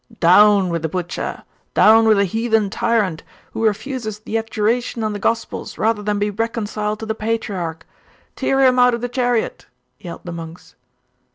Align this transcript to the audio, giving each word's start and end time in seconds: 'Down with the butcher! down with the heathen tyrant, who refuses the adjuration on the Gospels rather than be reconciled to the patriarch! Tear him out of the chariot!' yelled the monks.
'Down 0.19 0.69
with 0.69 0.81
the 0.81 0.89
butcher! 0.89 1.43
down 1.75 2.07
with 2.07 2.17
the 2.17 2.25
heathen 2.25 2.71
tyrant, 2.71 3.21
who 3.51 3.63
refuses 3.63 4.17
the 4.17 4.35
adjuration 4.35 5.03
on 5.03 5.13
the 5.13 5.19
Gospels 5.19 5.77
rather 5.77 6.01
than 6.01 6.17
be 6.17 6.31
reconciled 6.31 6.99
to 7.01 7.05
the 7.05 7.13
patriarch! 7.13 7.85
Tear 8.35 8.61
him 8.61 8.79
out 8.79 8.95
of 8.95 9.01
the 9.01 9.07
chariot!' 9.09 9.67
yelled 9.99 10.21
the 10.23 10.31
monks. 10.31 10.73